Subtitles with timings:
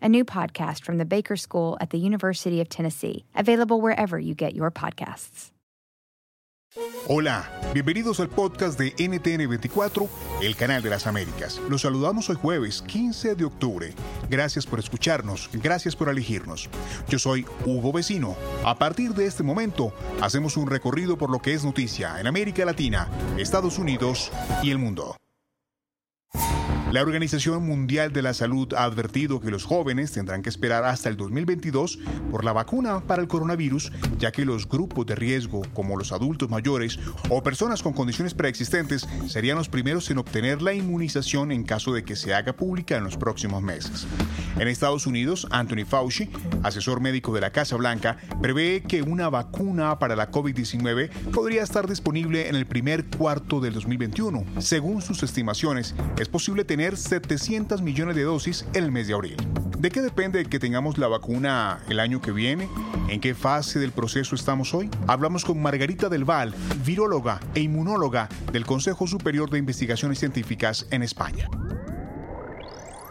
[0.00, 4.34] a new podcast from the Baker School at the University of Tennessee, available wherever you
[4.34, 5.52] get your podcasts.
[7.08, 10.06] Hola, bienvenidos al podcast de NTN24,
[10.42, 11.58] el canal de las Américas.
[11.70, 13.94] Los saludamos hoy jueves 15 de octubre.
[14.28, 16.68] Gracias por escucharnos, gracias por elegirnos.
[17.08, 18.36] Yo soy Hugo Vecino.
[18.64, 22.66] A partir de este momento, hacemos un recorrido por lo que es noticia en América
[22.66, 24.30] Latina, Estados Unidos
[24.62, 25.16] y el mundo.
[26.90, 31.10] La Organización Mundial de la Salud ha advertido que los jóvenes tendrán que esperar hasta
[31.10, 31.98] el 2022
[32.30, 36.48] por la vacuna para el coronavirus, ya que los grupos de riesgo, como los adultos
[36.48, 41.92] mayores o personas con condiciones preexistentes, serían los primeros en obtener la inmunización en caso
[41.92, 44.06] de que se haga pública en los próximos meses.
[44.58, 46.30] En Estados Unidos, Anthony Fauci,
[46.62, 51.86] asesor médico de la Casa Blanca, prevé que una vacuna para la COVID-19 podría estar
[51.86, 54.44] disponible en el primer cuarto del 2021.
[54.58, 59.36] Según sus estimaciones, es posible tener 700 millones de dosis el mes de abril.
[59.78, 62.68] ¿De qué depende que tengamos la vacuna el año que viene?
[63.08, 64.88] ¿En qué fase del proceso estamos hoy?
[65.06, 71.02] Hablamos con Margarita del Val, viróloga e inmunóloga del Consejo Superior de Investigaciones Científicas en
[71.02, 71.48] España.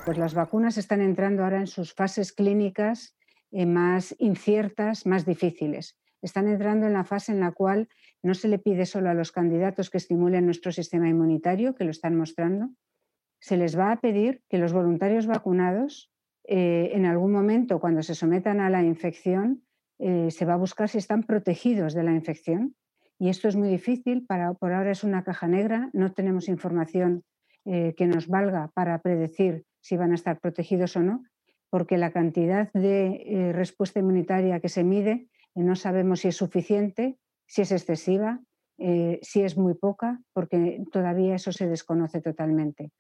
[0.06, 3.16] Pues las vacunas están entrando ahora en sus fases clínicas
[3.52, 5.98] eh, más inciertas, más difíciles.
[6.22, 7.90] Están entrando en la fase en la cual
[8.24, 11.92] no se le pide solo a los candidatos que estimulen nuestro sistema inmunitario, que lo
[11.92, 12.72] están mostrando,
[13.40, 16.12] se les va a pedir que los voluntarios vacunados,
[16.48, 19.64] eh, en algún momento, cuando se sometan a la infección,
[20.00, 22.76] eh, se va a buscar si están protegidos de la infección.
[23.20, 27.24] Y esto es muy difícil, para, por ahora es una caja negra, no tenemos información
[27.66, 31.24] eh, que nos valga para predecir si van a estar protegidos o no,
[31.70, 37.64] porque la cantidad de respuesta inmunitaria que se mide no sabemos si es suficiente, si
[37.64, 38.40] es excesiva,
[38.78, 42.92] si es muy poca, porque todavía eso se desconoce totalmente.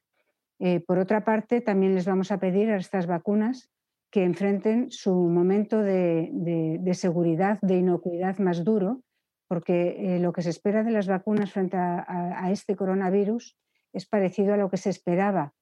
[0.59, 3.69] Eh, por otra parte, también les vamos a pedir a estas vacunas
[4.09, 9.03] que enfrenten su momento de, seguridad, de inocuidad más duro,
[9.47, 13.57] porque eh, lo que se espera de las vacunas frente a, este coronavirus
[13.93, 15.53] es parecido a lo que se esperaba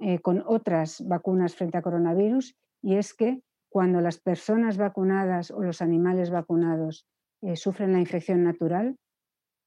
[0.00, 5.62] eh, con otras vacunas frente a coronavirus, y es que cuando las personas vacunadas o
[5.62, 7.06] los animales vacunados
[7.54, 8.96] sufren la infección natural,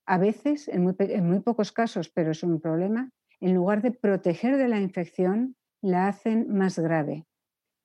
[0.06, 0.84] a veces, en
[1.26, 3.10] muy pocos casos, pero es un problema,
[3.44, 7.26] en lugar de proteger de la infección, la hacen más grave.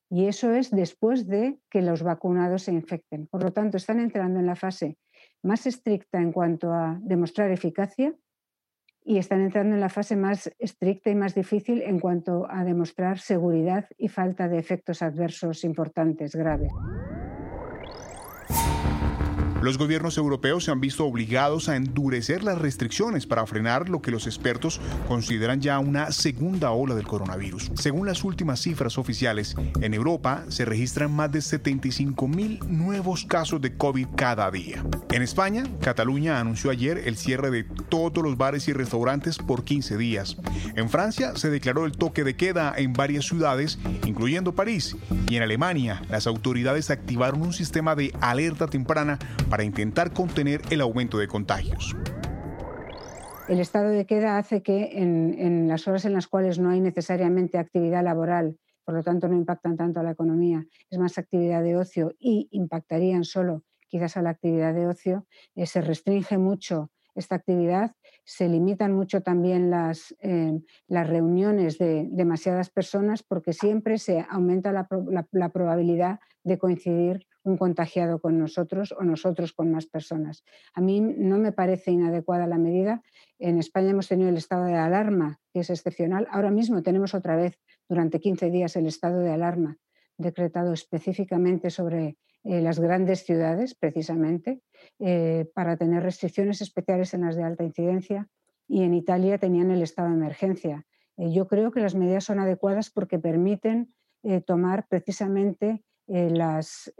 [0.09, 3.27] Y eso es después de que los vacunados se infecten.
[3.27, 4.97] Por lo tanto, están entrando en la fase
[5.43, 8.15] más estricta en cuanto a demostrar eficacia
[9.03, 13.19] y están entrando en la fase más estricta y más difícil en cuanto a demostrar
[13.19, 16.71] seguridad y falta de efectos adversos importantes, graves.
[19.61, 24.09] Los gobiernos europeos se han visto obligados a endurecer las restricciones para frenar lo que
[24.09, 27.69] los expertos consideran ya una segunda ola del coronavirus.
[27.75, 33.59] Según las últimas cifras oficiales, en Europa se registran más de 75 mil nuevos casos
[33.59, 34.81] de COVID cada día.
[35.11, 39.97] En España, Cataluña anunció ayer el cierre de todos los bares y restaurantes por 15
[39.97, 40.37] días.
[40.75, 44.95] En Francia se declaró el toque de queda en varias ciudades, incluyendo París.
[45.27, 49.19] Y en Alemania, las autoridades activaron un sistema de alerta temprana
[49.49, 51.95] para intentar contener el aumento de contagios.
[53.49, 57.57] El estado de queda hace que en, las horas en las cuales no hay necesariamente
[57.57, 61.75] actividad laboral, por lo tanto no impactan tanto a la economía, es más actividad de
[61.75, 65.25] ocio y impactarían solo quizás a la actividad de ocio,
[65.55, 72.07] eh, se restringe mucho esta actividad, se limitan mucho también las, eh, las reuniones de
[72.11, 79.03] demasiadas personas porque siempre se aumenta la probabilidad de coincidir un contagiado con nosotros o
[79.03, 80.43] nosotros con más personas.
[80.73, 83.01] A mí no me parece inadecuada la medida.
[83.39, 86.27] En España hemos tenido el estado de alarma, que es excepcional.
[86.31, 89.77] Ahora mismo tenemos otra vez durante 15 días el estado de alarma
[90.17, 94.61] decretado específicamente sobre eh, las grandes ciudades, precisamente,
[94.99, 98.27] eh, para tener restricciones especiales en las de alta incidencia
[98.67, 100.85] y en Italia tenían el estado de emergencia.
[101.17, 103.93] yo creo que las medidas son adecuadas porque permiten
[104.45, 106.91] tomar precisamente las,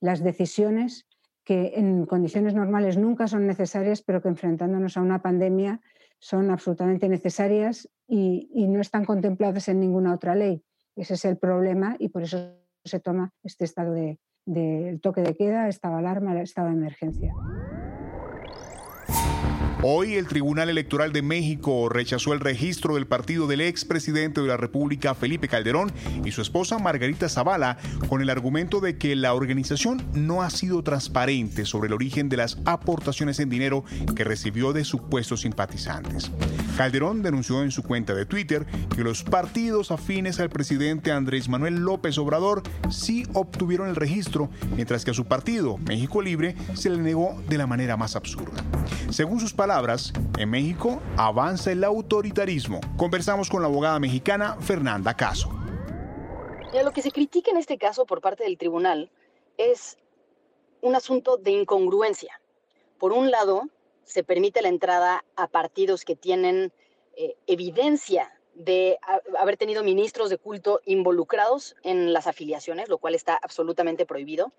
[0.00, 1.06] las decisiones
[1.44, 5.80] que en condiciones normales nunca son necesarias, pero que enfrentándonos a una pandemia
[6.20, 10.62] son absolutamente necesarias y, no están contempladas en ninguna otra ley.
[10.94, 12.54] Ese es el problema y por eso
[12.84, 14.18] se toma este estado de,
[15.02, 17.32] toque de queda, estado de alarma, estado de emergencia.
[19.82, 24.58] Hoy el Tribunal Electoral de México rechazó el registro del partido del expresidente de la
[24.58, 25.90] República Felipe Calderón
[26.22, 27.78] y su esposa Margarita Zavala
[28.10, 32.36] con el argumento de que la organización no ha sido transparente sobre el origen de
[32.36, 33.82] las aportaciones en dinero
[34.14, 36.30] que recibió de supuestos simpatizantes.
[36.76, 41.76] Calderón denunció en su cuenta de Twitter que los partidos afines al presidente Andrés Manuel
[41.76, 46.98] López Obrador sí obtuvieron el registro, mientras que a su partido, México Libre, se le
[46.98, 48.62] negó de la manera más absurda.
[49.10, 49.69] Según sus palabras,
[50.38, 52.80] en México avanza el autoritarismo.
[52.96, 55.48] Conversamos con la abogada mexicana Fernanda Caso.
[56.82, 59.12] lo que se critica en este caso por parte del tribunal
[59.58, 59.96] es
[60.80, 62.40] un asunto de incongruencia.
[62.98, 63.62] Por un lado,
[64.02, 66.72] se permite la entrada a partidos que tienen
[67.16, 68.98] eh, evidencia de
[69.38, 74.52] haber tenido ministros de culto involucrados en las afiliaciones, lo cual está absolutamente prohibido,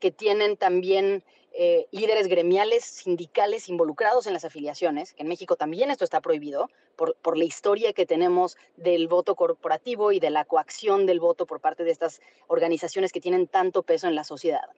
[0.00, 1.22] que tienen también
[1.56, 6.68] eh, líderes gremiales, sindicales involucrados en las afiliaciones, que en México también esto está prohibido
[6.96, 11.46] por, por, la historia que tenemos del voto corporativo y de la coacción del voto
[11.46, 14.68] por parte de estas organizaciones que tienen tanto peso en la sociedad.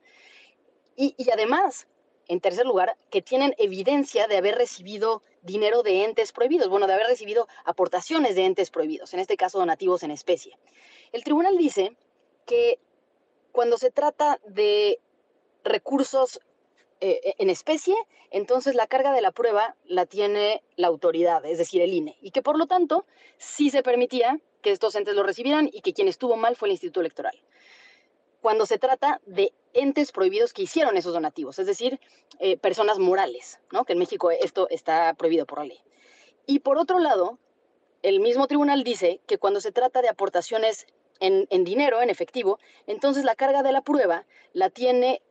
[0.95, 1.87] Y, y además,
[2.27, 6.93] en tercer lugar, que tienen evidencia de haber recibido dinero de entes prohibidos, bueno, de
[6.93, 10.55] haber recibido aportaciones de entes prohibidos, en este caso donativos en especie.
[11.11, 11.97] El tribunal dice
[12.45, 12.79] que
[13.51, 14.99] cuando se trata de
[15.63, 16.39] recursos
[16.99, 17.95] eh, eh, en especie,
[18.31, 22.31] entonces la carga de la prueba la tiene la autoridad, es decir, el INE, y
[22.31, 23.05] que por lo tanto
[23.37, 26.71] sí se permitía que estos entes lo recibieran y que quien estuvo mal fue el
[26.71, 27.39] Instituto Electoral.
[28.41, 31.99] Cuando se trata de entes prohibidos que hicieron esos donativos, es decir,
[32.39, 33.85] eh, personas morales, ¿no?
[33.85, 35.79] que en México esto está prohibido por la ley.
[36.47, 37.37] Y por otro lado,
[38.01, 40.87] el mismo tribunal dice que cuando se trata de aportaciones
[41.19, 42.57] en, en dinero, en efectivo,
[42.87, 45.21] entonces la carga de la prueba la tiene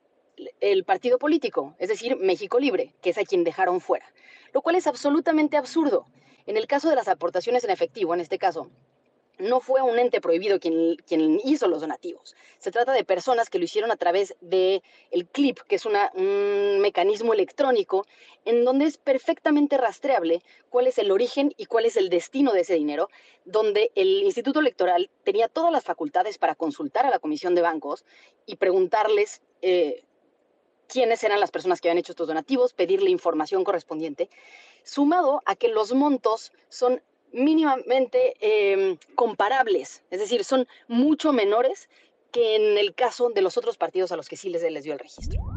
[0.60, 4.06] el partido político, es decir, México Libre, que es a quien dejaron fuera,
[4.52, 6.06] lo cual es absolutamente absurdo.
[6.46, 8.70] En el caso de las aportaciones en efectivo, en este caso,
[9.38, 12.34] no fue un ente prohibido quien, quien hizo los donativos.
[12.58, 16.80] Se trata de personas que lo hicieron a través de el CLIP, que es un
[16.80, 18.06] mecanismo electrónico
[18.44, 22.60] en donde es perfectamente rastreable cuál es el origen y cuál es el destino de
[22.60, 23.10] ese dinero,
[23.44, 28.04] donde el Instituto Electoral tenía todas las facultades para consultar a la Comisión de Bancos
[28.46, 30.04] y preguntarles eh,
[30.88, 34.28] quiénes eran las personas que habían hecho estos donativos, pedirle información correspondiente,
[34.82, 37.02] sumado a que los montos son
[37.32, 41.88] mínimamente em, comparables, es decir, son mucho menores
[42.32, 44.98] que en el caso de los otros partidos a los que sí les dio el
[44.98, 45.55] registro.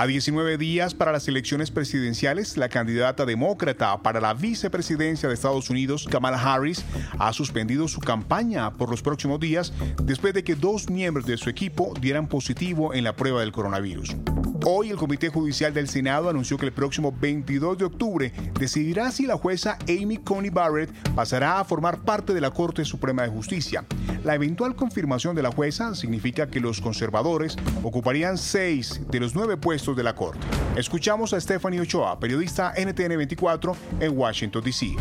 [0.00, 5.68] A 19 días para las elecciones presidenciales, la candidata demócrata para la vicepresidencia de Estados
[5.68, 6.86] Unidos, Kamala Harris,
[7.18, 11.50] ha suspendido su campaña por los próximos días después de que dos miembros de su
[11.50, 14.16] equipo dieran positivo en la prueba del coronavirus.
[14.64, 19.26] Hoy el Comité Judicial del Senado anunció que el próximo 22 de octubre decidirá si
[19.26, 23.86] la jueza Amy Coney Barrett pasará a formar parte de la Corte Suprema de Justicia.
[24.22, 29.56] La eventual confirmación de la jueza significa que los conservadores ocuparían seis de los nueve
[29.56, 30.46] puestos de la Corte.
[30.76, 34.96] Escuchamos a Stephanie Ochoa, periodista NTN 24 en Washington, D.C.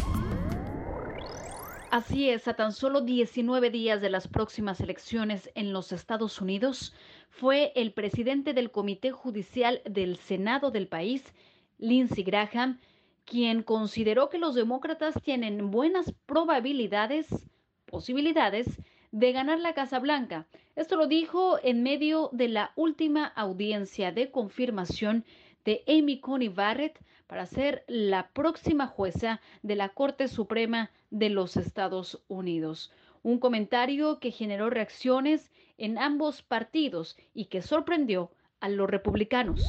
[1.91, 6.93] Así es, a tan solo 19 días de las próximas elecciones en los Estados Unidos,
[7.29, 11.23] fue el presidente del Comité Judicial del Senado del país,
[11.79, 12.79] Lindsey Graham,
[13.25, 17.27] quien consideró que los demócratas tienen buenas probabilidades,
[17.87, 18.67] posibilidades,
[19.11, 20.45] de ganar la Casa Blanca.
[20.79, 25.25] Esto lo dijo en medio de la última audiencia de confirmación
[25.65, 31.57] de Amy Coney Barrett para ser la próxima jueza de la Corte Suprema de los
[31.57, 32.93] Estados Unidos.
[33.23, 38.31] Un comentario que generó reacciones en ambos partidos y que sorprendió
[38.61, 39.65] a los republicanos.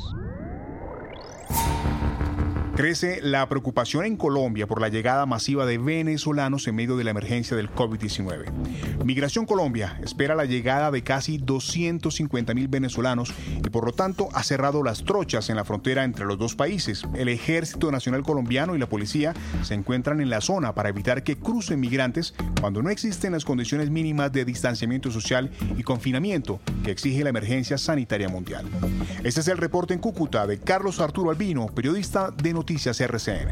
[2.81, 7.11] Crece la preocupación en Colombia por la llegada masiva de venezolanos en medio de la
[7.11, 9.05] emergencia del COVID-19.
[9.05, 14.43] Migración Colombia espera la llegada de casi 250 mil venezolanos y por lo tanto ha
[14.43, 17.05] cerrado las trochas en la frontera entre los dos países.
[17.15, 21.37] El Ejército Nacional Colombiano y la policía se encuentran en la zona para evitar que
[21.37, 22.33] crucen migrantes
[22.63, 27.77] cuando no existen las condiciones mínimas de distanciamiento social y confinamiento que exige la emergencia
[27.77, 28.65] sanitaria mundial.
[29.23, 33.51] Este es el reporte en Cúcuta de Carlos Arturo Albino, periodista de Noticias RCN.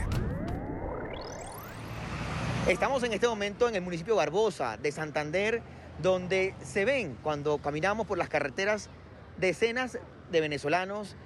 [2.69, 5.61] Estamos en este momento en el municipio Barbosa de Santander,
[6.01, 8.89] donde se ven cuando caminamos por las carreteras
[9.37, 9.99] decenas
[10.31, 11.17] de venezolanos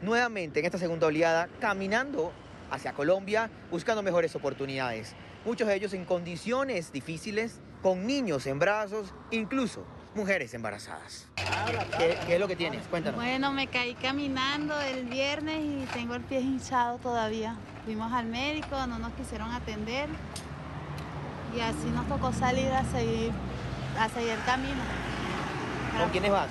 [0.00, 2.32] nuevamente en esta segunda oleada caminando
[2.70, 5.14] hacia Colombia buscando mejores oportunidades.
[5.44, 9.84] Muchos de ellos en condiciones difíciles, con niños en brazos, incluso
[10.16, 11.26] mujeres embarazadas.
[11.98, 12.86] ¿Qué, es lo que tienes?
[12.88, 13.20] Cuéntanos.
[13.20, 17.56] Bueno, me caí caminando el viernes y tengo el pie hinchado todavía.
[17.84, 20.08] Fuimos al médico, no nos quisieron atender
[21.56, 23.30] y así nos tocó salir a seguir,
[23.98, 24.82] a seguir el camino.
[25.98, 26.48] ¿Con quiénes vas?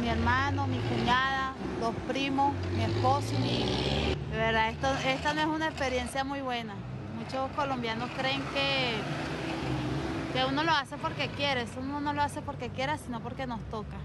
[0.00, 4.16] Mi hermano, mi cuñada, dos primos, mi esposo y mi...
[4.30, 6.74] De verdad, esto, esta no es una experiencia muy buena.
[7.18, 8.94] Muchos colombianos creen que
[10.32, 13.60] que uno lo hace porque quiere, uno no lo hace porque quiera, sino porque nos
[13.70, 13.96] toca.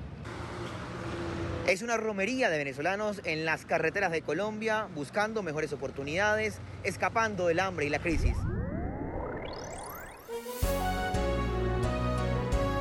[1.68, 7.60] Es una romería de venezolanos en las carreteras de Colombia buscando mejores oportunidades, escapando del
[7.60, 8.36] hambre y la crisis.